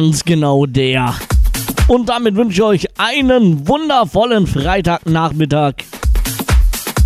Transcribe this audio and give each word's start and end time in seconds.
Ganz 0.00 0.24
genau 0.24 0.64
der. 0.64 1.14
Und 1.86 2.08
damit 2.08 2.34
wünsche 2.34 2.54
ich 2.54 2.62
euch 2.62 2.88
einen 2.96 3.68
wundervollen 3.68 4.46
Freitagnachmittag. 4.46 5.74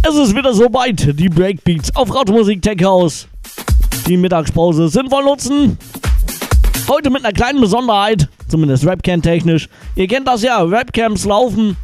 Es 0.08 0.14
ist 0.14 0.36
wieder 0.36 0.54
soweit, 0.54 1.18
die 1.18 1.28
Breakbeats 1.28 1.96
auf 1.96 2.14
Rautemusik 2.14 2.62
Tech 2.62 2.84
House. 2.84 3.26
Die 4.06 4.16
Mittagspause 4.16 4.86
sinnvoll 4.86 5.24
nutzen. 5.24 5.76
Heute 6.86 7.10
mit 7.10 7.24
einer 7.24 7.34
kleinen 7.34 7.60
Besonderheit, 7.60 8.28
zumindest 8.46 8.86
Webcam-technisch. 8.86 9.68
Ihr 9.96 10.06
kennt 10.06 10.28
das 10.28 10.42
ja, 10.42 10.70
Webcams 10.70 11.24
laufen. 11.24 11.76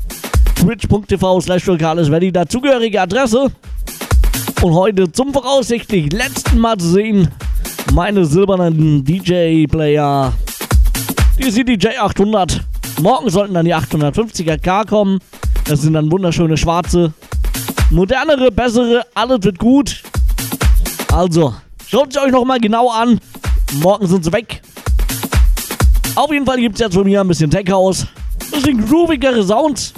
Twitch.tv 0.54 1.40
slash 1.40 1.66
wäre 1.66 2.20
die 2.20 2.30
dazugehörige 2.30 3.00
Adresse. 3.00 3.50
Und 4.62 4.74
heute 4.74 5.10
zum 5.10 5.32
voraussichtlich 5.32 6.12
letzten 6.12 6.60
Mal 6.60 6.76
zu 6.76 6.86
sehen, 6.86 7.28
meine 7.92 8.24
silbernen 8.24 9.02
DJ-Player, 9.02 10.34
die 11.40 11.50
CDJ 11.50 11.96
800. 11.98 12.60
Morgen 13.00 13.30
sollten 13.30 13.54
dann 13.54 13.64
die 13.64 13.74
850er 13.74 14.58
K 14.58 14.84
kommen. 14.84 15.20
Das 15.64 15.82
sind 15.82 15.94
dann 15.94 16.10
wunderschöne 16.10 16.56
schwarze. 16.56 17.12
Modernere, 17.90 18.50
bessere, 18.50 19.04
alles 19.14 19.42
wird 19.42 19.58
gut. 19.58 20.02
Also, 21.12 21.54
schaut 21.86 22.12
sie 22.12 22.20
euch 22.20 22.30
nochmal 22.30 22.60
genau 22.60 22.90
an. 22.90 23.18
Morgen 23.74 24.06
sind 24.06 24.24
sie 24.24 24.32
weg. 24.32 24.62
Auf 26.14 26.30
jeden 26.32 26.44
Fall 26.44 26.58
gibt 26.58 26.74
es 26.74 26.80
jetzt 26.80 26.94
von 26.94 27.04
mir 27.04 27.20
ein 27.20 27.28
bisschen 27.28 27.50
Tech 27.50 27.70
House. 27.70 28.06
Ein 28.46 28.50
bisschen 28.50 28.86
groovigere 28.86 29.42
Sounds. 29.42 29.94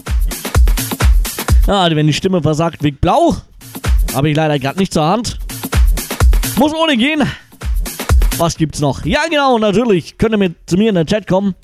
Ah, 1.67 1.89
wenn 1.91 2.07
die 2.07 2.13
Stimme 2.13 2.41
versagt, 2.41 2.83
Weg 2.83 3.01
blau. 3.01 3.37
Habe 4.15 4.31
ich 4.31 4.37
leider 4.37 4.59
gerade 4.59 4.79
nicht 4.79 4.93
zur 4.93 5.05
Hand. 5.05 5.39
Muss 6.59 6.73
ohne 6.75 6.97
gehen. 6.97 7.23
Was 8.39 8.57
gibt's 8.57 8.81
noch? 8.81 9.05
Ja, 9.05 9.21
genau, 9.29 9.59
natürlich. 9.59 10.19
Könnt 10.19 10.35
ihr 10.35 10.39
mit 10.39 10.55
zu 10.67 10.77
mir 10.77 10.89
in 10.89 10.95
den 10.95 11.07
Chat 11.07 11.27
kommen. 11.27 11.55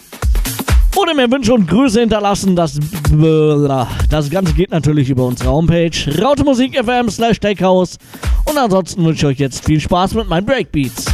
Oder 0.97 1.15
mir 1.15 1.31
Wünsche 1.31 1.55
und 1.55 1.69
Grüße 1.69 2.01
hinterlassen. 2.01 2.57
Das, 2.57 2.79
das 4.11 4.31
Ganze 4.31 4.53
geht 4.53 4.71
natürlich 4.71 5.11
über 5.11 5.25
unsere 5.27 5.51
Homepage. 5.51 5.91
Rautemusik.fm 6.21 7.09
slash 7.09 7.39
Deckhaus. 7.41 7.99
Und 8.45 8.59
ansonsten 8.59 9.05
wünsche 9.05 9.27
ich 9.27 9.35
euch 9.35 9.39
jetzt 9.39 9.65
viel 9.65 9.81
Spaß 9.81 10.15
mit 10.15 10.29
meinen 10.29 10.47
Breakbeats. 10.47 11.07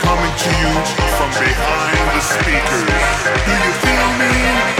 Coming 0.00 0.34
to 0.38 0.50
you 0.60 0.72
from 1.16 1.30
behind 1.38 2.08
the 2.14 2.20
speakers. 2.20 2.88
Do 3.44 3.52
you 3.52 3.72
feel 3.82 4.08
me? 4.18 4.77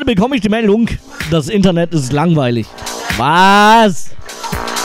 Gerade 0.00 0.14
bekomme 0.14 0.36
ich 0.36 0.40
die 0.40 0.48
Meldung, 0.48 0.88
das 1.30 1.48
Internet 1.48 1.92
ist 1.92 2.12
langweilig. 2.12 2.66
Was? 3.16 4.10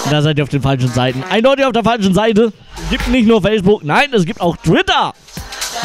Da 0.09 0.21
seid 0.21 0.37
ihr 0.37 0.43
auf 0.43 0.49
den 0.49 0.61
falschen 0.61 0.89
Seiten. 0.89 1.23
Eindeutig 1.29 1.65
auf 1.65 1.71
der 1.71 1.83
falschen 1.83 2.13
Seite. 2.13 2.51
Es 2.83 2.89
gibt 2.89 3.07
nicht 3.07 3.27
nur 3.27 3.41
Facebook, 3.41 3.83
nein, 3.83 4.09
es 4.13 4.25
gibt 4.25 4.41
auch 4.41 4.57
Twitter. 4.57 5.13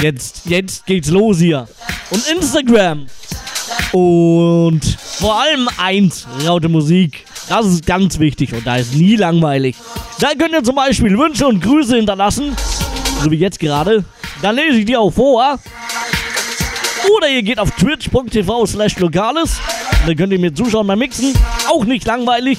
Jetzt, 0.01 0.47
jetzt 0.47 0.85
geht's 0.87 1.11
los 1.11 1.39
hier. 1.39 1.69
Und 2.11 2.27
Instagram. 2.27 3.07
Und 3.93 4.81
vor 5.19 5.41
allem 5.41 5.69
eins, 5.79 6.27
laute 6.45 6.69
Musik. 6.69 7.25
Das 7.49 7.67
ist 7.67 7.87
ganz 7.87 8.19
wichtig 8.19 8.53
und 8.53 8.67
da 8.67 8.77
ist 8.77 8.95
nie 8.95 9.17
langweilig. 9.17 9.77
Da 10.19 10.31
könnt 10.37 10.53
ihr 10.53 10.65
zum 10.65 10.75
Beispiel 10.75 11.17
Wünsche 11.17 11.47
und 11.47 11.61
Grüße 11.63 11.97
hinterlassen, 11.97 12.57
so 13.23 13.31
wie 13.31 13.37
jetzt 13.37 13.61
gerade. 13.61 14.05
Dann 14.43 14.57
lese 14.57 14.79
ich 14.79 14.87
die 14.87 14.97
auch 14.97 15.11
vor. 15.11 15.59
Oder 17.17 17.29
ihr 17.29 17.43
geht 17.43 17.59
auf 17.59 17.71
twitch.tv 17.73 18.67
slash 18.67 18.99
lokales. 18.99 19.59
Dann 20.07 20.17
könnt 20.17 20.33
ihr 20.33 20.39
mir 20.39 20.55
zuschauen 20.55 20.87
beim 20.87 20.99
Mixen. 20.99 21.35
Auch 21.69 21.85
nicht 21.85 22.07
langweilig. 22.07 22.59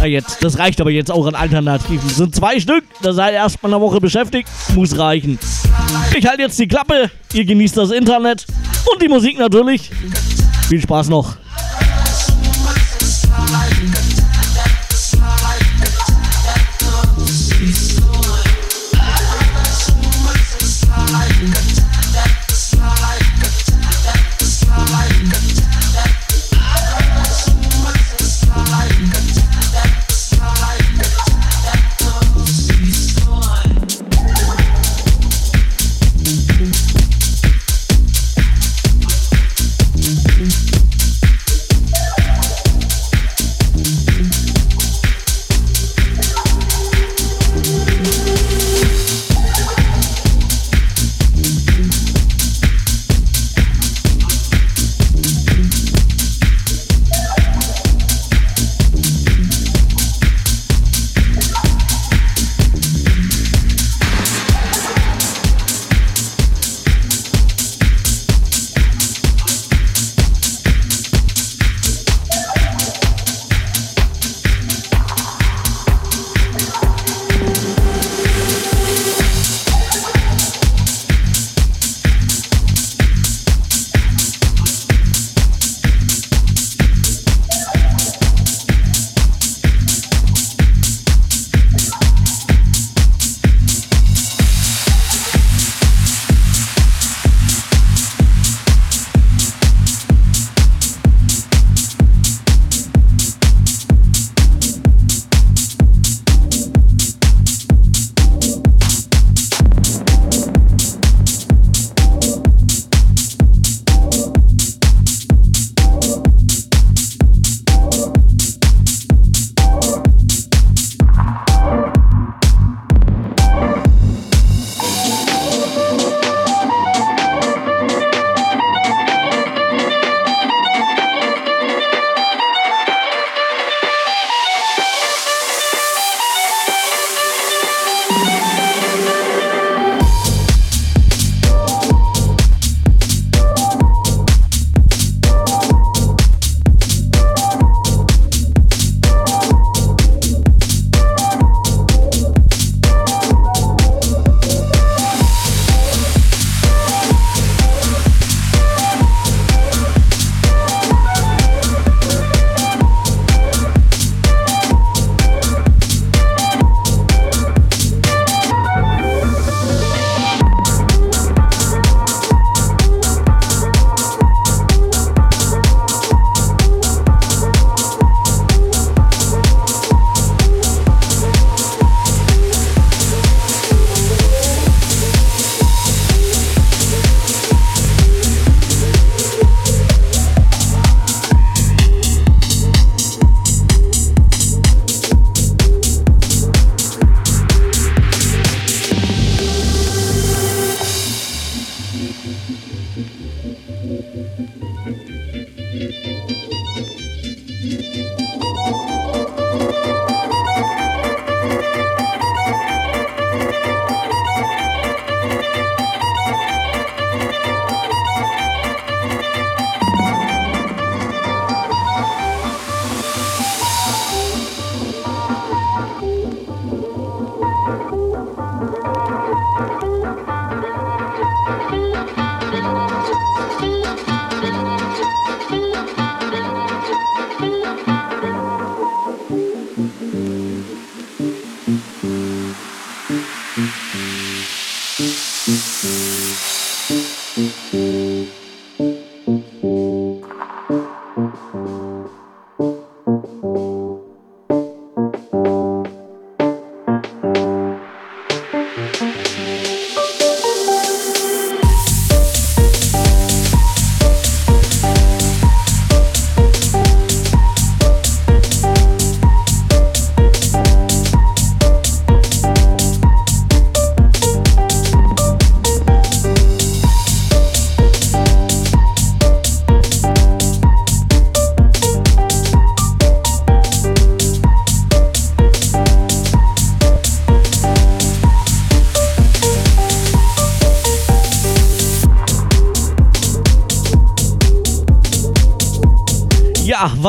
Ja, 0.00 0.06
jetzt, 0.06 0.42
das 0.42 0.58
reicht 0.58 0.80
aber 0.80 0.90
jetzt 0.90 1.10
auch 1.10 1.26
an 1.26 1.34
Alternativen. 1.34 2.06
Das 2.06 2.16
sind 2.16 2.34
zwei 2.34 2.58
Stück, 2.58 2.84
da 3.02 3.12
seid 3.12 3.32
ihr 3.32 3.38
erstmal 3.38 3.72
eine 3.72 3.82
Woche 3.82 4.00
beschäftigt. 4.00 4.48
Muss 4.74 4.96
reichen. 4.98 5.38
Ich 6.16 6.26
halte 6.26 6.42
jetzt 6.42 6.58
die 6.58 6.68
Klappe. 6.68 7.10
Ihr 7.32 7.44
genießt 7.44 7.76
das 7.76 7.90
Internet. 7.90 8.46
Und 8.92 9.02
die 9.02 9.08
Musik 9.08 9.38
natürlich. 9.38 9.90
Viel 10.68 10.80
Spaß 10.80 11.08
noch. 11.08 11.36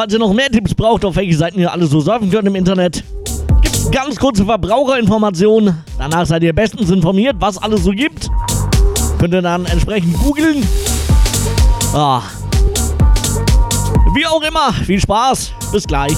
Falls 0.02 0.14
ihr 0.14 0.20
noch 0.20 0.34
mehr 0.34 0.50
Tipps 0.50 0.74
braucht, 0.74 1.06
auf 1.06 1.16
welche 1.16 1.38
Seiten 1.38 1.60
ihr 1.60 1.72
alle 1.72 1.86
so 1.86 2.00
surfen 2.00 2.32
könnt 2.32 2.48
im 2.48 2.56
Internet, 2.56 3.04
gibt 3.62 3.76
es 3.76 3.92
ganz 3.92 4.16
kurze 4.16 4.44
Verbraucherinformationen. 4.44 5.78
Danach 6.00 6.26
seid 6.26 6.42
ihr 6.42 6.54
bestens 6.54 6.90
informiert, 6.90 7.36
was 7.38 7.60
alles 7.60 7.84
so 7.84 7.92
gibt. 7.92 8.28
Könnt 9.20 9.36
ihr 9.36 9.44
dann 9.44 9.68
entsprechend 9.68 10.18
googeln. 10.18 10.68
Ah. 11.94 12.24
Wie 14.16 14.26
auch 14.26 14.42
immer, 14.42 14.74
viel 14.74 15.00
Spaß. 15.00 15.52
Bis 15.72 15.86
gleich. 15.86 16.18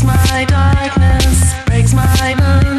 breaks 0.00 0.04
my 0.04 0.44
darkness, 0.46 1.54
breaks 1.66 1.94
my. 1.94 2.69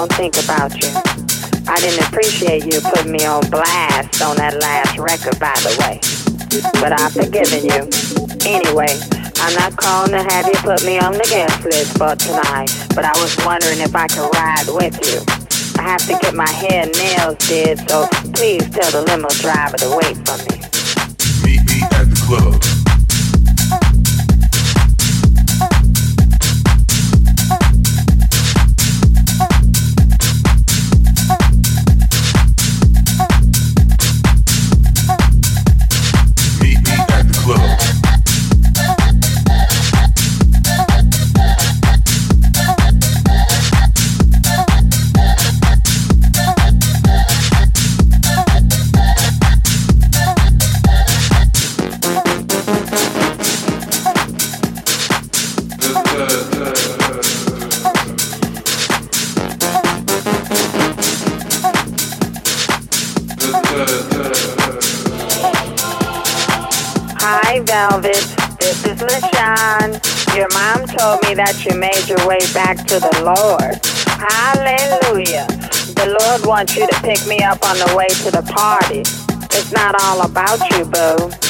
Don't 0.00 0.12
think 0.16 0.42
about 0.42 0.72
you. 0.80 0.88
I 1.68 1.76
didn't 1.76 2.08
appreciate 2.08 2.64
you 2.64 2.80
putting 2.80 3.12
me 3.12 3.26
on 3.26 3.44
blast 3.50 4.22
on 4.22 4.36
that 4.36 4.56
last 4.56 4.96
record, 4.96 5.38
by 5.38 5.52
the 5.60 5.76
way. 5.76 6.00
But 6.80 6.96
I've 6.96 7.12
forgiven 7.12 7.68
you. 7.68 7.84
Anyway, 8.48 8.88
I'm 9.44 9.52
not 9.60 9.76
calling 9.76 10.12
to 10.12 10.22
have 10.24 10.46
you 10.46 10.56
put 10.64 10.86
me 10.86 10.98
on 10.98 11.12
the 11.12 11.26
guest 11.28 11.62
list 11.64 11.98
for 11.98 12.16
tonight, 12.16 12.72
but 12.96 13.04
I 13.04 13.12
was 13.20 13.36
wondering 13.44 13.80
if 13.80 13.94
I 13.94 14.06
could 14.08 14.24
ride 14.32 14.72
with 14.72 14.96
you. 15.04 15.20
I 15.76 15.84
have 15.84 16.00
to 16.08 16.16
get 16.22 16.34
my 16.34 16.48
hair 16.48 16.88
and 16.88 16.92
nails 16.96 17.36
did, 17.46 17.76
so 17.90 18.08
please 18.32 18.64
tell 18.70 18.90
the 18.92 19.04
limo 19.04 19.28
driver 19.44 19.76
to 19.84 20.00
wait 20.00 20.16
for 20.24 20.40
me. 20.48 20.59
That 71.40 71.64
you 71.64 71.74
made 71.80 72.06
your 72.06 72.20
way 72.28 72.38
back 72.52 72.76
to 72.86 73.00
the 73.00 73.10
Lord. 73.24 73.80
Hallelujah. 74.20 75.46
The 75.96 76.16
Lord 76.20 76.46
wants 76.46 76.76
you 76.76 76.86
to 76.86 76.94
pick 77.02 77.26
me 77.26 77.38
up 77.40 77.58
on 77.64 77.76
the 77.78 77.96
way 77.96 78.08
to 78.08 78.30
the 78.30 78.42
party. 78.42 79.00
It's 79.56 79.72
not 79.72 79.96
all 80.02 80.22
about 80.22 80.60
you, 80.70 80.84
boo. 80.84 81.49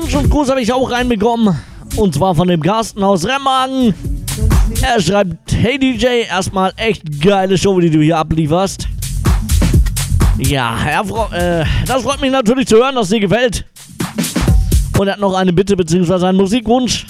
Gruß 0.00 0.48
habe 0.48 0.62
ich 0.62 0.72
auch 0.72 0.90
reinbekommen. 0.90 1.54
Und 1.96 2.14
zwar 2.14 2.34
von 2.34 2.48
dem 2.48 2.62
Carsten 2.62 3.02
aus 3.02 3.26
Remagen. 3.26 3.94
Er 4.80 5.00
schreibt, 5.00 5.52
hey 5.52 5.78
DJ, 5.78 6.24
erstmal 6.28 6.72
echt 6.76 7.20
geile 7.20 7.58
Show, 7.58 7.78
die 7.78 7.90
du 7.90 8.00
hier 8.00 8.16
ablieferst. 8.16 8.88
Ja, 10.38 11.02
äh, 11.32 11.64
das 11.86 12.02
freut 12.02 12.22
mich 12.22 12.30
natürlich 12.30 12.66
zu 12.66 12.76
hören, 12.76 12.94
dass 12.94 13.10
dir 13.10 13.20
gefällt. 13.20 13.66
Und 14.98 15.08
er 15.08 15.14
hat 15.14 15.20
noch 15.20 15.34
eine 15.34 15.52
Bitte 15.52 15.76
bzw. 15.76 16.26
einen 16.26 16.38
Musikwunsch. 16.38 17.06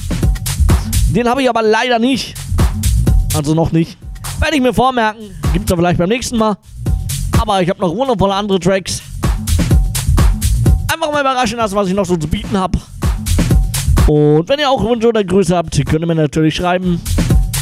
Den 1.11 1.29
habe 1.29 1.43
ich 1.43 1.49
aber 1.49 1.63
leider 1.63 2.01
nicht. 2.01 2.35
Also 3.37 3.55
noch 3.55 3.71
nicht. 3.71 3.97
Werde 4.41 4.57
ich 4.57 4.63
mir 4.63 4.75
vormerken. 4.75 5.31
Gibt 5.53 5.71
es 5.71 5.77
vielleicht 5.77 5.99
beim 5.99 6.09
nächsten 6.09 6.37
Mal. 6.37 6.57
Aber 7.41 7.63
ich 7.63 7.69
habe 7.69 7.81
noch 7.81 7.95
wundervolle 7.95 8.35
andere 8.35 8.59
Tracks. 8.59 9.02
Einfach 11.03 11.15
mal 11.15 11.21
überraschen 11.23 11.57
lassen, 11.57 11.75
was 11.75 11.89
ich 11.89 11.95
noch 11.95 12.05
so 12.05 12.17
zu 12.17 12.29
bieten 12.29 12.57
habe. 12.57 12.79
Und 14.07 14.49
wenn 14.49 14.61
ihr 14.61 14.71
auch 14.71 14.81
Wünsche 14.85 15.09
oder 15.09 15.25
Grüße 15.25 15.57
habt, 15.57 15.75
könnt 15.85 16.05
ihr 16.05 16.07
mir 16.07 16.15
natürlich 16.15 16.55
schreiben. 16.55 17.01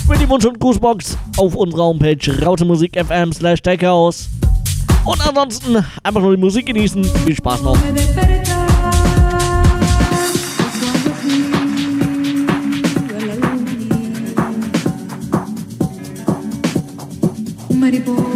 Für 0.07 0.19
die 0.19 0.29
Wunsch- 0.29 0.45
und 0.45 0.61
Grußbox 0.61 1.17
auf 1.39 1.55
unserer 1.55 1.85
Homepage 1.85 2.45
rautemusik.fm 2.45 3.33
slash 3.33 3.61
Und 5.07 5.27
ansonsten 5.27 5.83
einfach 6.03 6.21
nur 6.21 6.37
die 6.37 6.43
Musik 6.43 6.67
genießen. 6.67 7.03
Viel 7.03 7.35
Spaß 7.35 7.63
noch. 7.63 7.79
Mariposa 17.71 18.30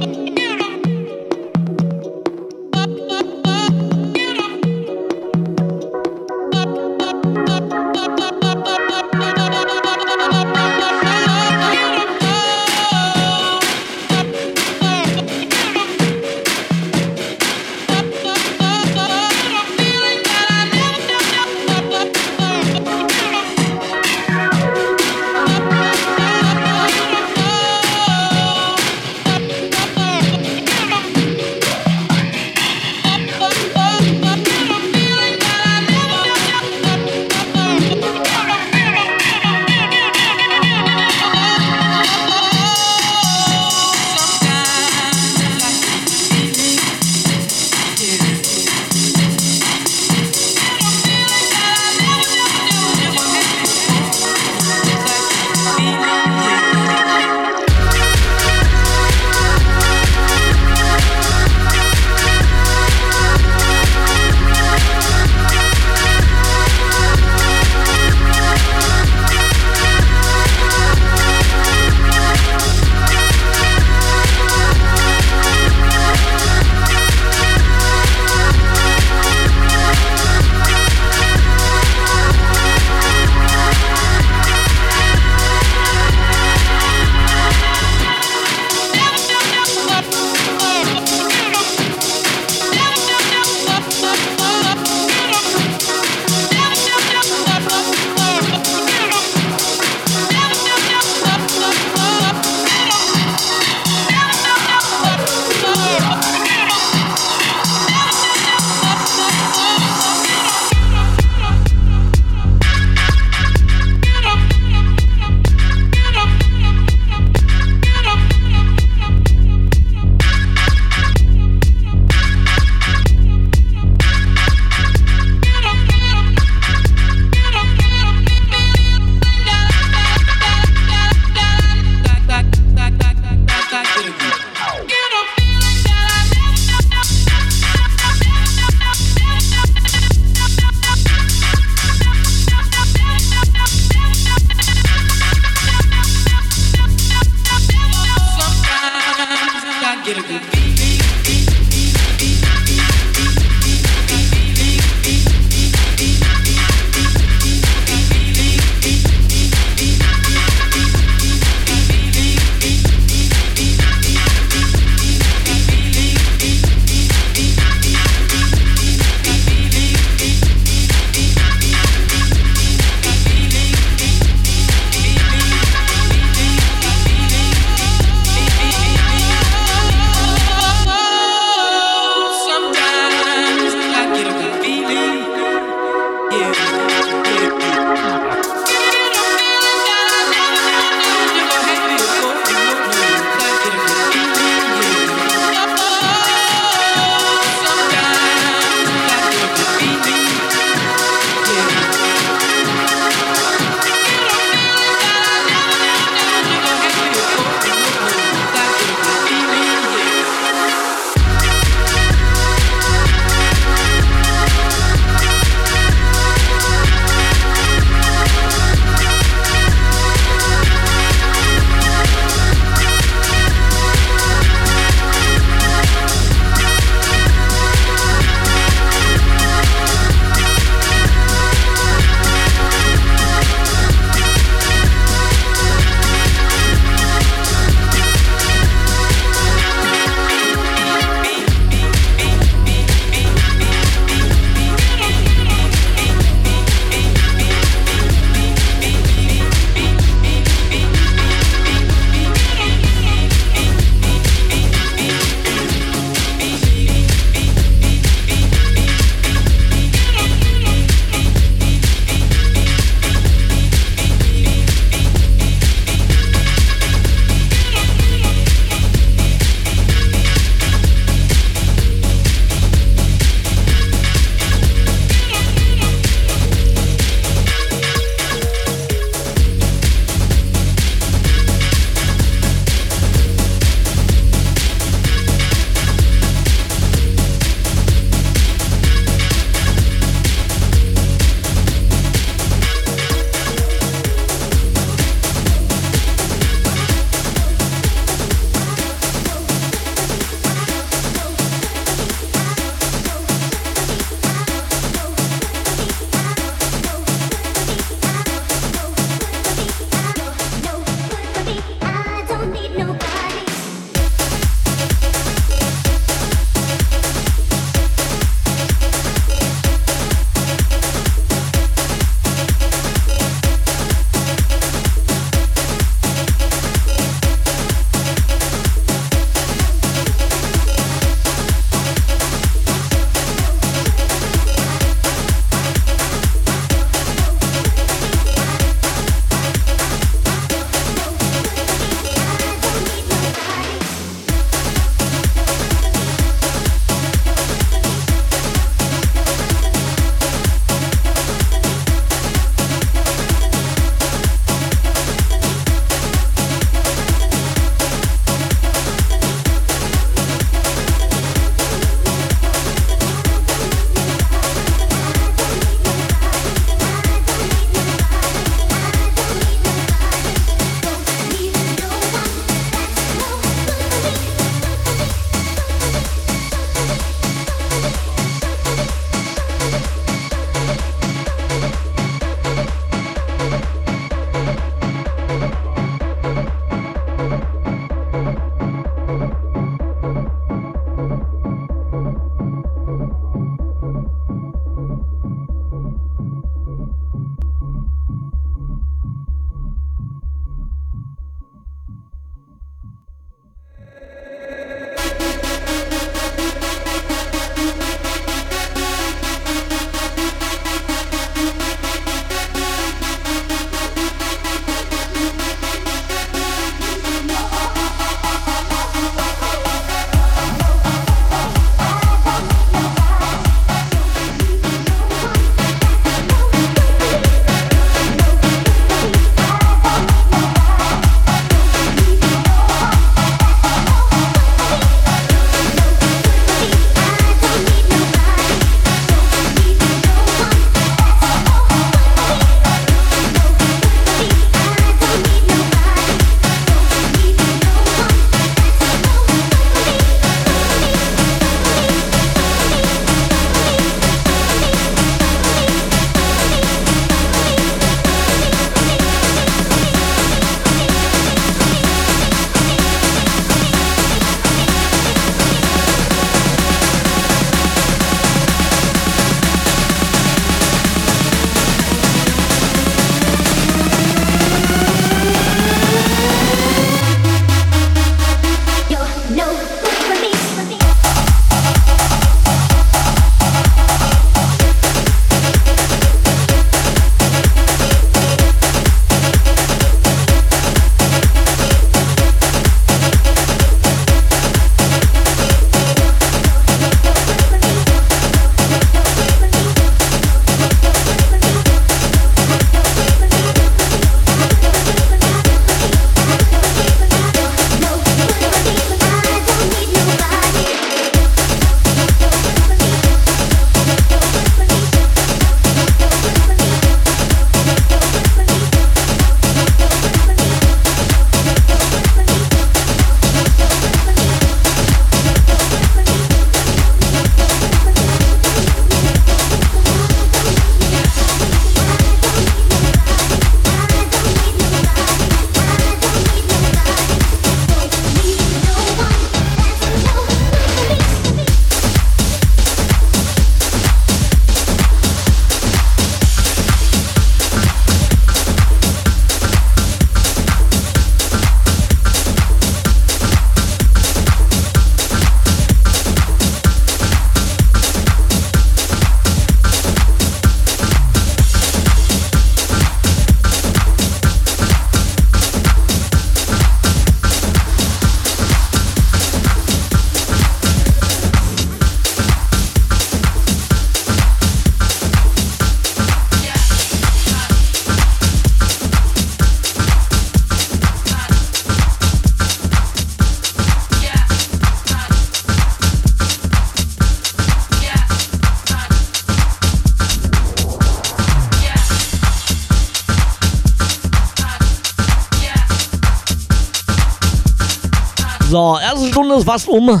So, 598.54 598.78
erste 598.80 599.08
Stunde 599.08 599.34
ist 599.34 599.46
fast 599.46 599.66
um. 599.66 600.00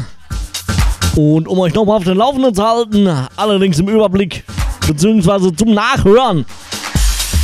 Und 1.16 1.48
um 1.48 1.58
euch 1.58 1.74
nochmal 1.74 1.96
auf 1.96 2.04
den 2.04 2.18
Laufenden 2.18 2.54
zu 2.54 2.62
halten, 2.62 3.08
allerdings 3.34 3.80
im 3.80 3.88
Überblick, 3.88 4.44
beziehungsweise 4.86 5.52
zum 5.56 5.74
Nachhören, 5.74 6.46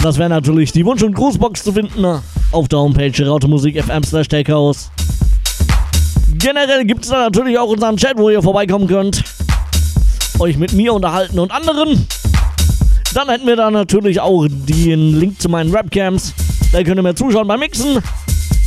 das 0.05 0.19
wäre 0.19 0.29
natürlich 0.29 0.71
die 0.71 0.87
Wunsch- 0.87 1.03
und 1.03 1.15
Grußbox 1.15 1.65
zu 1.65 1.73
finden 1.73 2.23
auf 2.53 2.69
der 2.69 2.79
Homepage 2.79 3.27
Rautemusik 3.27 3.83
FM 3.83 4.05
slash. 4.05 4.29
Generell 4.29 4.77
gibt 6.85 7.03
es 7.03 7.11
da 7.11 7.23
natürlich 7.23 7.59
auch 7.59 7.71
unseren 7.71 7.97
Chat, 7.97 8.17
wo 8.17 8.31
ihr 8.31 8.41
vorbeikommen 8.41 8.87
könnt, 8.87 9.25
euch 10.39 10.59
mit 10.59 10.75
mir 10.75 10.95
unterhalten 10.95 11.41
und 11.41 11.51
anderen. 11.51 12.07
Dann 13.15 13.29
hätten 13.29 13.49
wir 13.49 13.57
da 13.57 13.69
natürlich 13.73 14.21
auch 14.21 14.47
den 14.49 15.19
Link 15.19 15.43
zu 15.43 15.49
meinen 15.49 15.73
Webcams. 15.73 16.35
Da 16.71 16.85
könnt 16.85 17.01
ihr 17.01 17.03
mir 17.03 17.17
zuschauen 17.17 17.49
beim 17.49 17.59
Mixen. 17.59 17.99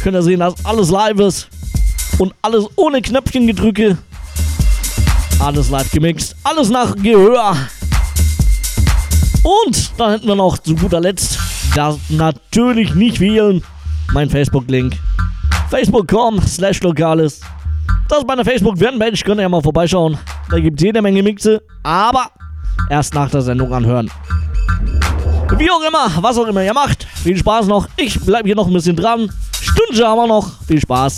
Könnt 0.01 0.17
ihr 0.17 0.23
sehen, 0.23 0.41
dass 0.41 0.55
alles 0.65 0.89
live 0.89 1.21
ist. 1.21 1.47
Und 2.19 2.33
alles 2.41 2.65
ohne 2.75 3.01
Knöpfchengedrücke. 3.01 3.97
Alles 5.39 5.69
live 5.69 5.91
gemixt. 5.91 6.35
Alles 6.43 6.69
nach 6.69 6.95
Gehör. 6.95 7.55
Und 9.43 9.91
dann 9.97 10.11
hätten 10.11 10.27
wir 10.27 10.35
noch 10.35 10.57
zu 10.57 10.73
guter 10.73 11.01
Letzt, 11.01 11.37
das 11.75 11.97
natürlich 12.09 12.95
nicht 12.95 13.19
wählen, 13.19 13.61
mein 14.13 14.29
Facebook-Link. 14.29 14.95
Facebook.com 15.69 16.41
slash 16.41 16.81
Lokales. 16.81 17.41
Das 18.07 18.19
ist 18.19 18.27
meine 18.27 18.45
Facebook-Fanpage, 18.45 19.23
könnt 19.25 19.39
ihr 19.39 19.43
ja 19.43 19.49
mal 19.49 19.61
vorbeischauen. 19.61 20.17
Da 20.49 20.59
gibt 20.59 20.79
es 20.79 20.85
jede 20.85 21.01
Menge 21.01 21.21
Mixe, 21.21 21.61
aber 21.83 22.27
erst 22.89 23.13
nach 23.13 23.29
der 23.29 23.41
Sendung 23.41 23.73
anhören. 23.73 24.09
Wie 25.57 25.69
auch 25.69 25.81
immer, 25.87 26.09
was 26.21 26.37
auch 26.37 26.47
immer 26.47 26.63
ihr 26.63 26.73
macht, 26.73 27.03
viel 27.03 27.37
Spaß 27.37 27.67
noch. 27.67 27.87
Ich 27.97 28.19
bleibe 28.21 28.47
hier 28.47 28.55
noch 28.55 28.67
ein 28.67 28.73
bisschen 28.73 28.95
dran. 28.95 29.29
Stunde 29.59 30.07
haben 30.07 30.17
wir 30.17 30.27
noch. 30.27 30.51
Viel 30.65 30.79
Spaß. 30.79 31.17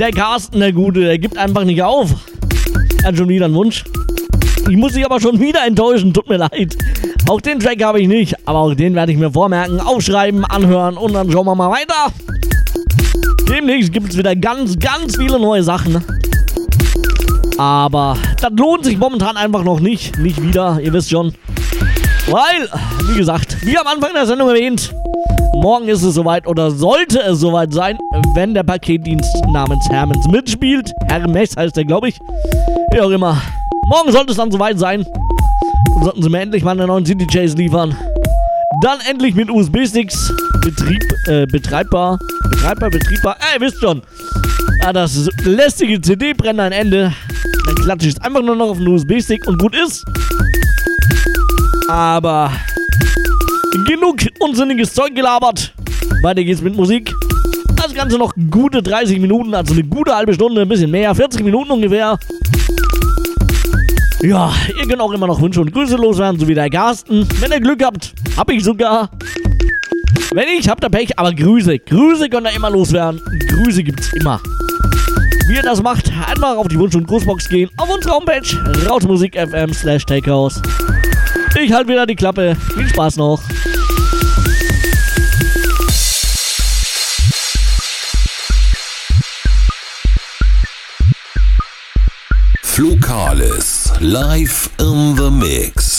Der 0.00 0.12
Carsten, 0.12 0.60
der 0.60 0.72
Gute, 0.72 1.00
der 1.00 1.18
gibt 1.18 1.36
einfach 1.36 1.64
nicht 1.64 1.82
auf. 1.82 2.14
Er 3.02 3.08
hat 3.08 3.18
schon 3.18 3.28
wieder 3.28 3.44
einen 3.44 3.54
Wunsch. 3.54 3.84
Ich 4.70 4.76
muss 4.76 4.94
dich 4.94 5.04
aber 5.04 5.20
schon 5.20 5.38
wieder 5.38 5.66
enttäuschen, 5.66 6.14
tut 6.14 6.26
mir 6.26 6.38
leid. 6.38 6.74
Auch 7.28 7.40
den 7.42 7.60
Track 7.60 7.82
habe 7.84 8.00
ich 8.00 8.08
nicht, 8.08 8.34
aber 8.48 8.60
auch 8.60 8.74
den 8.74 8.94
werde 8.94 9.12
ich 9.12 9.18
mir 9.18 9.30
vormerken, 9.30 9.78
aufschreiben, 9.78 10.46
anhören 10.46 10.96
und 10.96 11.12
dann 11.12 11.30
schauen 11.30 11.44
wir 11.44 11.54
mal 11.54 11.70
weiter. 11.70 12.14
Demnächst 13.46 13.92
gibt 13.92 14.10
es 14.10 14.16
wieder 14.16 14.34
ganz, 14.34 14.78
ganz 14.78 15.16
viele 15.18 15.38
neue 15.38 15.62
Sachen. 15.62 16.02
Aber 17.58 18.16
das 18.40 18.52
lohnt 18.56 18.86
sich 18.86 18.96
momentan 18.96 19.36
einfach 19.36 19.64
noch 19.64 19.80
nicht. 19.80 20.18
Nicht 20.18 20.42
wieder, 20.42 20.80
ihr 20.82 20.94
wisst 20.94 21.10
schon. 21.10 21.34
Weil, 22.30 22.68
wie 23.10 23.18
gesagt, 23.18 23.58
wie 23.66 23.76
am 23.76 23.86
Anfang 23.86 24.14
der 24.14 24.24
Sendung 24.24 24.48
erwähnt, 24.48 24.94
morgen 25.60 25.88
ist 25.88 26.02
es 26.02 26.14
soweit 26.14 26.46
oder 26.46 26.70
sollte 26.70 27.20
es 27.20 27.40
soweit 27.40 27.72
sein, 27.72 27.98
wenn 28.34 28.54
der 28.54 28.62
Paketdienst 28.62 29.44
namens 29.52 29.88
Hermans 29.90 30.26
mitspielt. 30.28 30.92
Hermes 31.08 31.56
heißt 31.56 31.76
der, 31.76 31.84
glaube 31.84 32.08
ich. 32.08 32.18
Wie 32.92 33.00
auch 33.00 33.10
immer. 33.10 33.40
Morgen 33.88 34.12
sollte 34.12 34.32
es 34.32 34.36
dann 34.36 34.50
soweit 34.50 34.78
sein. 34.78 35.04
Sollten 36.02 36.22
sie 36.22 36.30
mir 36.30 36.40
endlich 36.40 36.64
mal 36.64 36.72
eine 36.72 36.86
neuen 36.86 37.04
CDJs 37.04 37.56
liefern. 37.56 37.94
Dann 38.82 38.98
endlich 39.08 39.34
mit 39.34 39.50
USB-Sticks 39.50 40.32
Betrieb, 40.62 41.02
äh, 41.26 41.46
betreibbar. 41.46 42.18
Betreibbar, 42.50 42.90
betriebbar. 42.90 43.36
Ihr 43.54 43.60
wisst 43.60 43.80
schon. 43.80 44.02
Ja, 44.82 44.92
das 44.92 45.28
lästige 45.44 46.00
CD-Brenner 46.00 46.64
ein 46.64 46.72
Ende. 46.72 47.12
Dann 47.66 47.74
klatsche 47.76 48.08
ich 48.08 48.14
es 48.14 48.20
einfach 48.20 48.42
nur 48.42 48.56
noch 48.56 48.70
auf 48.70 48.78
den 48.78 48.88
USB-Stick 48.88 49.46
und 49.46 49.60
gut 49.60 49.74
ist. 49.74 50.04
Aber 51.88 52.52
genug 53.86 54.20
unsinniges 54.38 54.94
Zeug 54.94 55.14
gelabert. 55.14 55.72
Weiter 56.22 56.44
geht's 56.44 56.60
mit 56.60 56.76
Musik. 56.76 57.12
Das 57.76 57.94
Ganze 57.94 58.18
noch 58.18 58.32
gute 58.50 58.82
30 58.82 59.18
Minuten, 59.20 59.54
also 59.54 59.72
eine 59.72 59.84
gute 59.84 60.14
halbe 60.14 60.34
Stunde, 60.34 60.62
ein 60.62 60.68
bisschen 60.68 60.90
mehr, 60.90 61.14
40 61.14 61.42
Minuten 61.42 61.70
ungefähr. 61.70 62.18
Ja, 64.22 64.52
ihr 64.78 64.86
könnt 64.86 65.00
auch 65.00 65.12
immer 65.12 65.26
noch 65.26 65.40
Wünsche 65.40 65.62
und 65.62 65.72
Grüße 65.72 65.96
loswerden, 65.96 66.38
so 66.38 66.46
wie 66.46 66.54
der 66.54 66.68
Carsten. 66.68 67.26
Wenn 67.38 67.52
ihr 67.52 67.60
Glück 67.60 67.82
habt, 67.82 68.12
hab 68.36 68.50
ich 68.50 68.62
sogar. 68.62 69.10
Wenn 70.32 70.46
nicht, 70.46 70.68
habt 70.68 70.84
ihr 70.84 70.90
Pech, 70.90 71.18
aber 71.18 71.32
Grüße. 71.32 71.78
Grüße 71.78 72.28
könnt 72.28 72.46
ihr 72.46 72.54
immer 72.54 72.70
loswerden. 72.70 73.20
Grüße 73.48 73.82
gibt's 73.82 74.12
immer. 74.12 74.40
Wie 75.48 75.56
ihr 75.56 75.62
das 75.62 75.82
macht, 75.82 76.12
einfach 76.28 76.56
auf 76.56 76.68
die 76.68 76.78
Wunsch- 76.78 76.94
und 76.94 77.08
Grußbox 77.08 77.48
gehen, 77.48 77.70
auf 77.78 77.92
unsere 77.92 78.14
Homepage, 78.14 78.88
rautmusik.fm 78.88 79.72
slash 79.72 80.04
takehouse. 80.04 80.60
Ich 81.62 81.72
halt 81.74 81.88
wieder 81.88 82.06
die 82.06 82.16
Klappe. 82.16 82.56
Viel 82.74 82.88
Spaß 82.88 83.16
noch. 83.16 83.42
Flukalis 92.62 93.92
live 94.00 94.70
in 94.78 95.16
the 95.16 95.30
mix. 95.30 95.89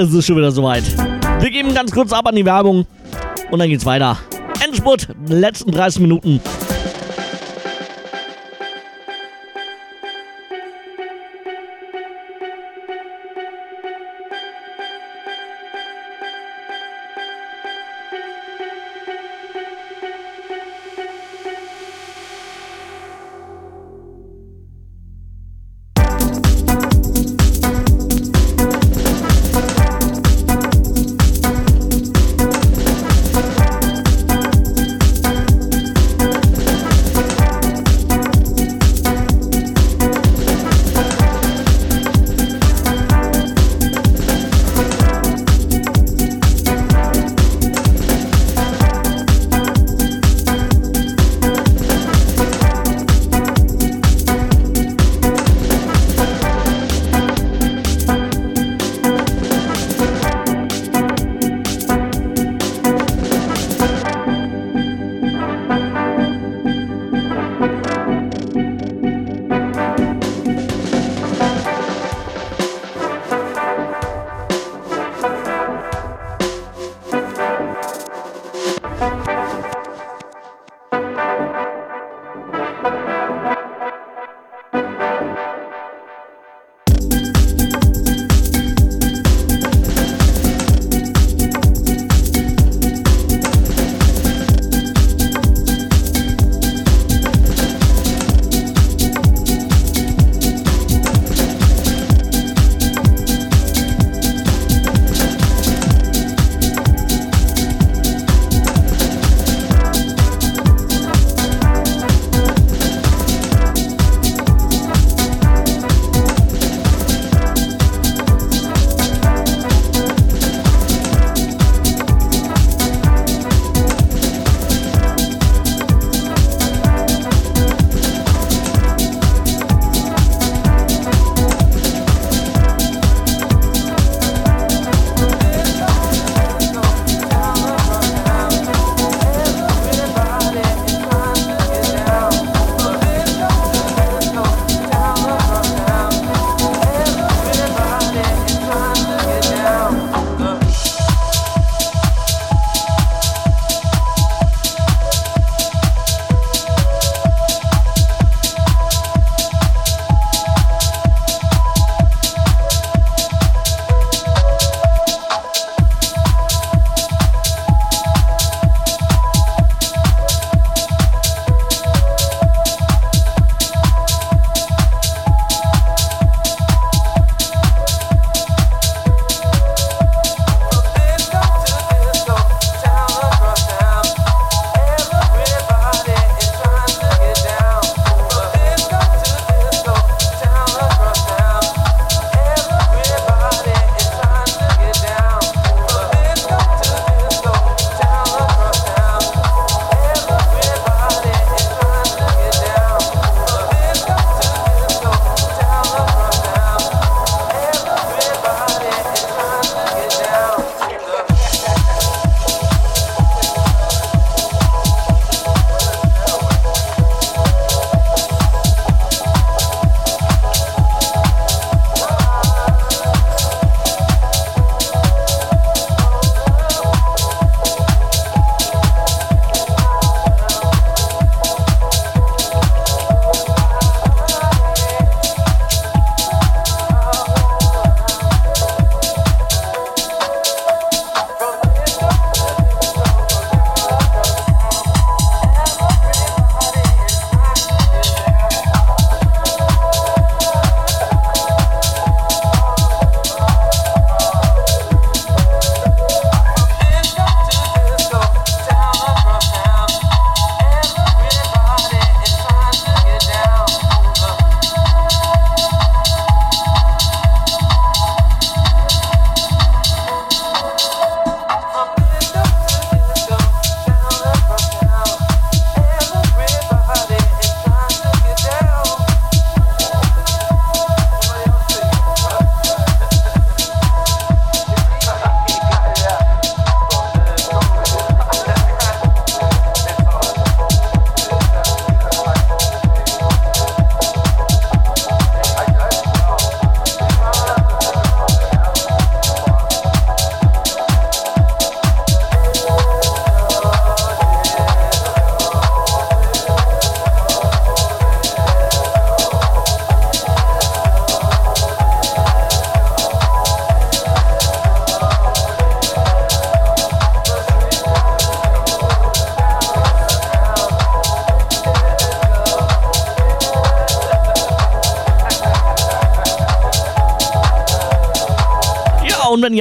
Es 0.00 0.14
ist 0.14 0.26
schon 0.26 0.36
wieder 0.36 0.50
soweit. 0.50 0.84
Wir 1.40 1.50
geben 1.50 1.74
ganz 1.74 1.92
kurz 1.92 2.12
ab 2.12 2.26
an 2.26 2.34
die 2.34 2.44
Werbung 2.44 2.86
und 3.50 3.58
dann 3.58 3.68
geht's 3.68 3.84
weiter. 3.84 4.18
Endspurt, 4.64 5.08
letzten 5.28 5.70
30 5.72 6.00
Minuten. 6.00 6.40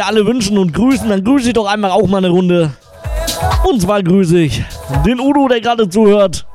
Alle 0.10 0.26
wünschen 0.26 0.58
und 0.58 0.74
grüßen, 0.74 1.08
dann 1.08 1.24
grüße 1.24 1.50
ich 1.50 1.54
doch 1.54 1.68
einmal 1.68 1.92
auch 1.92 2.08
mal 2.08 2.18
eine 2.18 2.30
Runde. 2.30 2.72
Und 3.64 3.80
zwar 3.80 4.02
grüße 4.02 4.40
ich 4.40 4.64
den 5.06 5.20
Udo, 5.20 5.48
der 5.48 5.62
gerade 5.62 5.88
zuhört. 5.88 6.48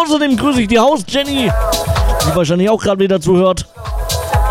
Außerdem 0.00 0.36
grüße 0.36 0.62
ich 0.62 0.68
die 0.68 0.78
Haus-Jenny, 0.78 1.50
die 1.50 2.36
wahrscheinlich 2.36 2.70
auch 2.70 2.80
gerade 2.80 3.00
wieder 3.02 3.20
zuhört. 3.20 3.66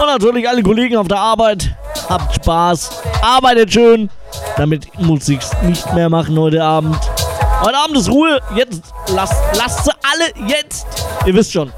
Und 0.01 0.07
natürlich 0.07 0.49
alle 0.49 0.61
Kollegen 0.61 0.97
auf 0.97 1.07
der 1.07 1.17
Arbeit. 1.17 1.73
Habt 2.09 2.35
Spaß, 2.35 2.89
arbeitet 3.21 3.71
schön. 3.71 4.09
Damit 4.57 4.87
muss 4.99 5.29
ich's 5.29 5.51
nicht 5.63 5.93
mehr 5.93 6.09
machen 6.09 6.37
heute 6.37 6.61
Abend. 6.61 6.97
Heute 7.61 7.77
Abend 7.77 7.95
ist 7.95 8.09
Ruhe. 8.09 8.41
Jetzt 8.53 8.81
lasst, 9.15 9.41
lasst 9.55 9.85
sie 9.85 9.91
alle 10.11 10.49
jetzt. 10.49 10.85
Ihr 11.25 11.33
wisst 11.33 11.53
schon. 11.53 11.71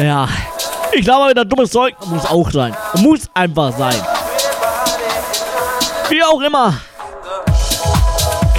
Ja, 0.00 0.26
ich 0.92 1.02
glaube, 1.02 1.30
wieder 1.30 1.44
dummes 1.44 1.70
Zeug 1.70 1.94
muss 2.06 2.24
auch 2.26 2.50
sein. 2.50 2.74
Muss 2.96 3.28
einfach 3.34 3.76
sein. 3.76 3.94
Wie 6.08 6.22
auch 6.22 6.40
immer. 6.40 6.74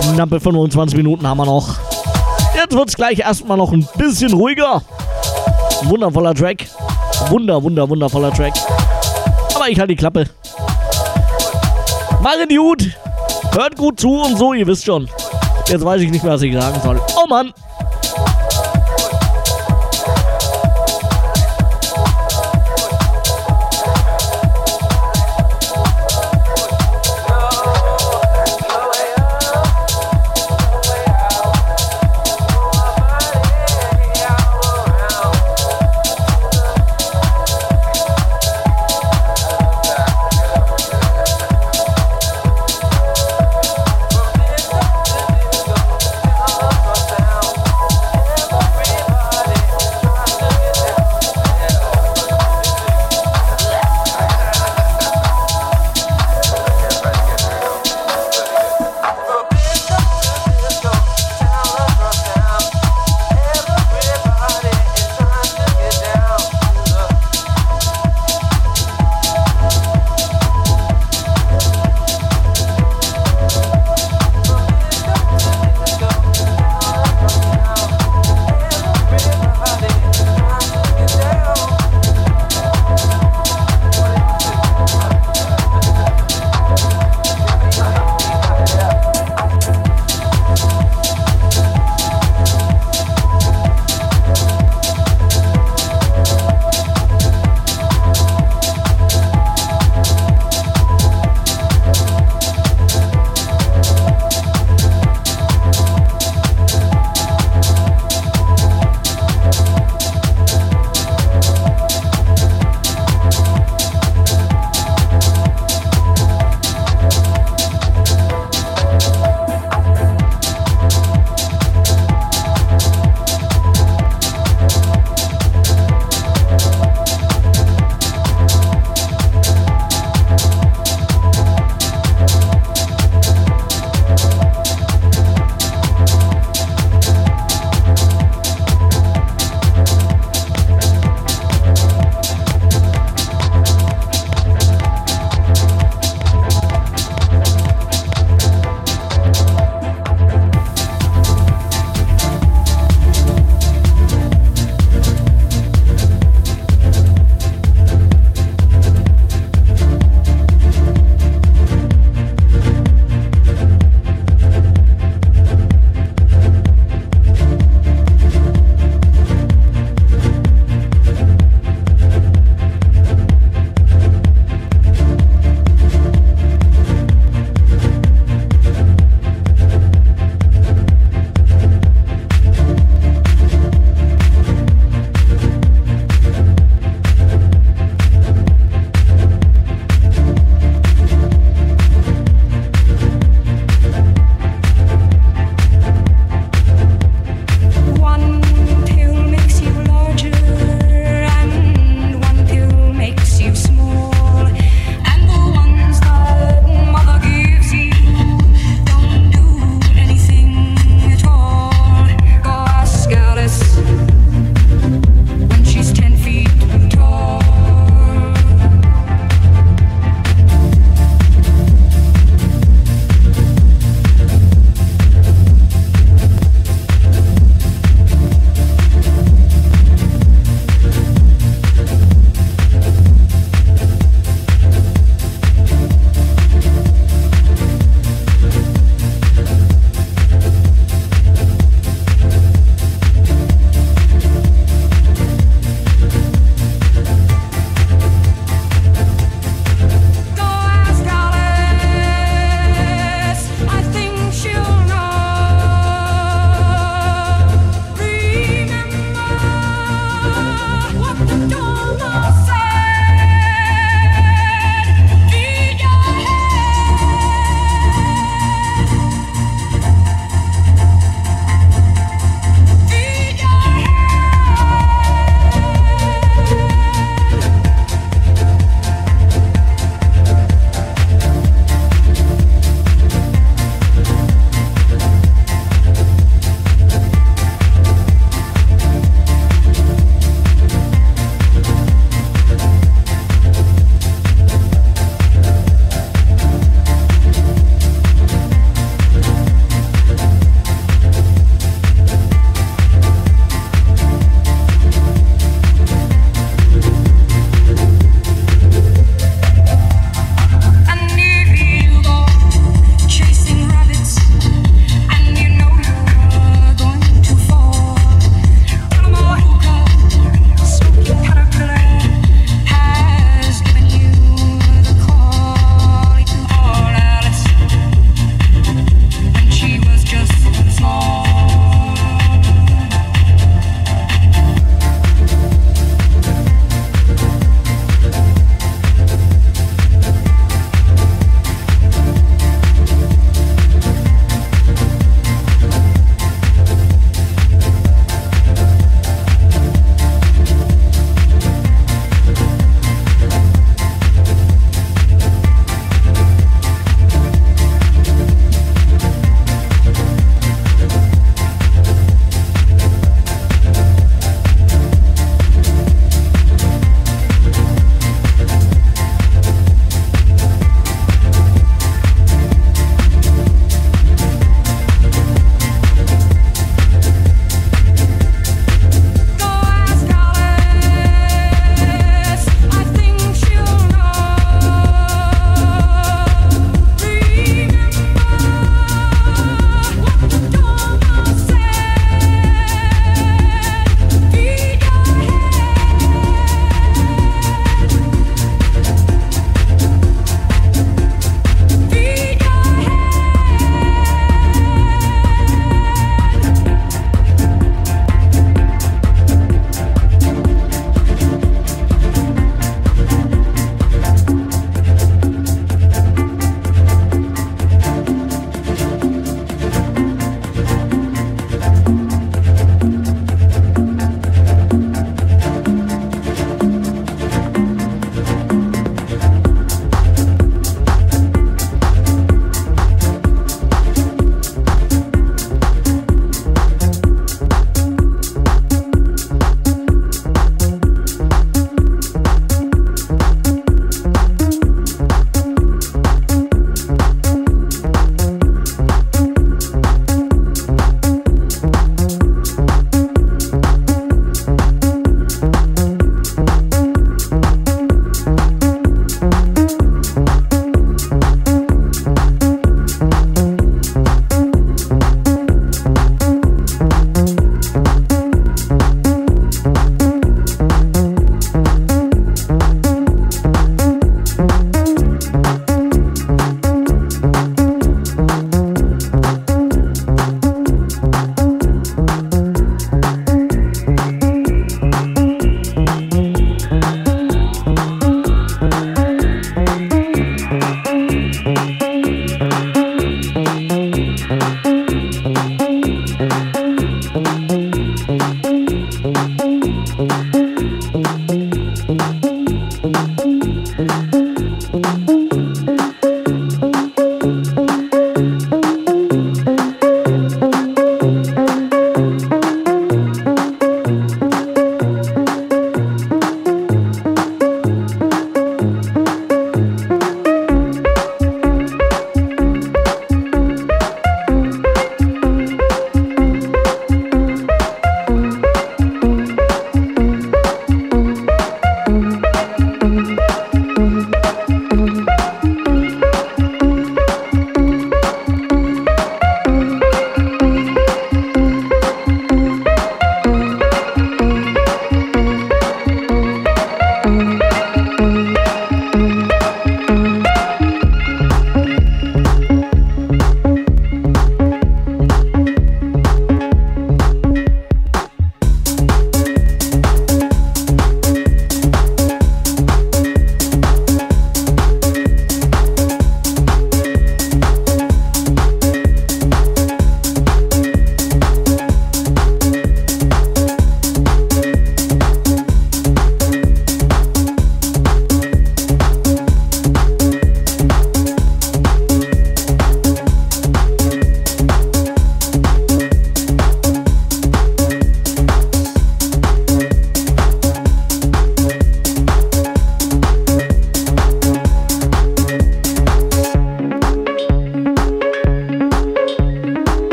Knappe 0.00 0.40
25 0.40 0.96
Minuten 0.96 1.26
haben 1.26 1.38
wir 1.38 1.46
noch. 1.46 1.76
Jetzt 2.54 2.72
wird 2.72 2.88
es 2.88 2.96
gleich 2.96 3.18
erstmal 3.18 3.56
noch 3.56 3.72
ein 3.72 3.86
bisschen 3.96 4.32
ruhiger. 4.32 4.82
Wundervoller 5.84 6.34
Track. 6.34 6.66
Wunder, 7.28 7.62
wunder, 7.62 7.88
wundervoller 7.88 8.32
Track. 8.32 8.54
Aber 9.54 9.68
ich 9.68 9.78
halte 9.78 9.94
die 9.94 9.96
Klappe. 9.96 10.26
Macht 12.22 12.48
gut. 12.48 12.90
Hört 13.52 13.76
gut 13.76 14.00
zu 14.00 14.20
und 14.20 14.36
so, 14.36 14.52
ihr 14.52 14.66
wisst 14.66 14.84
schon. 14.84 15.08
Jetzt 15.68 15.84
weiß 15.84 16.00
ich 16.00 16.10
nicht 16.10 16.24
mehr, 16.24 16.32
was 16.34 16.42
ich 16.42 16.54
sagen 16.54 16.80
soll. 16.82 17.00
Oh 17.16 17.26
Mann. 17.28 17.52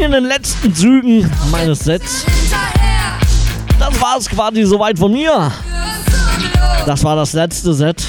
In 0.00 0.12
den 0.12 0.24
letzten 0.24 0.74
Zügen 0.74 1.30
meines 1.50 1.80
Sets. 1.80 2.24
Das 3.78 4.00
war 4.00 4.16
es 4.18 4.28
quasi 4.28 4.64
soweit 4.64 4.98
von 4.98 5.12
mir. 5.12 5.52
Das 6.86 7.04
war 7.04 7.16
das 7.16 7.32
letzte 7.34 7.74
Set 7.74 8.06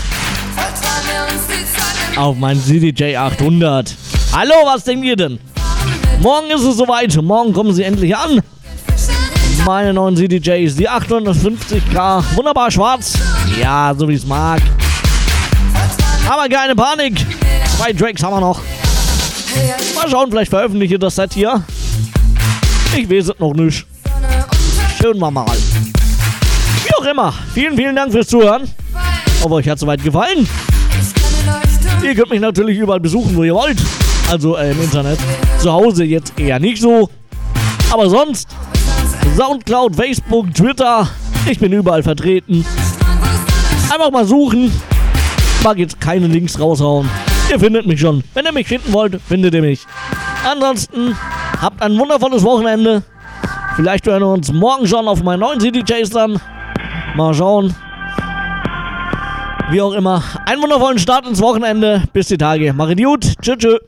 auf 2.18 2.38
mein 2.38 2.62
CDJ 2.62 3.16
800. 3.16 3.96
Hallo, 4.34 4.54
was 4.66 4.84
denkt 4.84 5.06
ihr 5.06 5.16
denn? 5.16 5.40
Morgen 6.22 6.50
ist 6.52 6.64
es 6.64 6.78
soweit. 6.78 7.16
Morgen 7.22 7.54
kommen 7.54 7.74
sie 7.74 7.84
endlich 7.84 8.16
an. 8.16 8.42
Meine 9.66 9.94
neuen 9.94 10.16
CDJs, 10.16 10.76
die 10.76 10.90
850k. 10.90 12.24
Wunderbar 12.36 12.72
schwarz. 12.72 13.18
Ja, 13.62 13.94
so 13.98 14.08
wie 14.08 14.16
es 14.16 14.26
mag. 14.26 14.62
Aber 16.30 16.48
keine 16.48 16.76
Panik. 16.76 17.26
Zwei 17.78 17.94
Tracks 17.94 18.24
haben 18.24 18.36
wir 18.36 18.42
noch. 18.42 18.62
Mal 19.96 20.10
schauen, 20.10 20.30
vielleicht 20.30 20.50
veröffentliche 20.50 20.96
ich 20.96 21.00
das 21.00 21.16
Set 21.16 21.34
hier. 21.34 21.64
Ich 22.96 23.10
weiß 23.10 23.30
es 23.30 23.40
noch 23.40 23.54
nicht. 23.54 23.86
Schön 25.02 25.18
wir 25.18 25.32
mal. 25.32 25.46
Wie 26.86 26.94
auch 26.96 27.06
immer. 27.06 27.34
Vielen, 27.54 27.76
vielen 27.76 27.96
Dank 27.96 28.12
fürs 28.12 28.28
Zuhören. 28.28 28.64
Hoffe, 29.42 29.56
euch 29.56 29.68
hat 29.68 29.76
es 29.76 29.82
soweit 29.82 30.04
gefallen. 30.04 30.48
Ihr 32.04 32.16
könnt 32.16 32.30
mich 32.30 32.42
natürlich 32.42 32.78
überall 32.78 33.00
besuchen, 33.00 33.36
wo 33.36 33.44
ihr 33.44 33.56
wollt. 33.56 33.82
Also 34.30 34.58
äh, 34.58 34.72
im 34.72 34.82
Internet. 34.82 35.20
Zu 35.60 35.72
Hause 35.72 36.04
jetzt 36.04 36.38
eher 36.38 36.60
nicht 36.60 36.82
so. 36.82 37.10
Aber 37.92 38.10
sonst 38.10 38.50
Soundcloud, 39.38 39.96
Facebook, 39.96 40.54
Twitter. 40.54 41.08
Ich 41.50 41.60
bin 41.60 41.72
überall 41.72 42.04
vertreten. 42.04 42.66
Einfach 43.92 44.12
mal 44.12 44.26
suchen. 44.26 44.72
Mag 45.64 45.78
jetzt 45.78 46.02
keine 46.02 46.28
Links 46.28 46.60
raushauen. 46.60 47.10
Ihr 47.50 47.60
findet 47.60 47.86
mich 47.86 48.00
schon. 48.00 48.24
Wenn 48.34 48.46
ihr 48.46 48.52
mich 48.52 48.68
finden 48.68 48.92
wollt, 48.94 49.20
findet 49.22 49.54
ihr 49.54 49.62
mich. 49.62 49.82
Ansonsten 50.44 51.16
habt 51.62 51.82
ein 51.82 51.98
wundervolles 51.98 52.44
Wochenende. 52.44 53.04
Vielleicht 53.76 54.06
hören 54.08 54.22
wir 54.22 54.28
uns 54.30 54.52
morgen 54.52 54.88
schon 54.88 55.08
auf 55.08 55.24
meinen 55.24 55.40
neuen 55.40 55.60
CDJs 55.60 56.10
dann. 56.10 56.42
Mal 57.16 57.34
schauen. 57.34 57.76
Wie 59.70 59.82
auch 59.82 59.94
immer. 59.94 60.24
Einen 60.46 60.62
wundervollen 60.62 61.00
Start 61.00 61.26
ins 61.28 61.42
Wochenende. 61.42 62.04
Bis 62.12 62.28
die 62.28 62.38
Tage. 62.38 62.74
Macht 62.74 62.98
gut. 62.98 63.36
Tschüss. 63.42 63.58
tschüss. 63.58 63.80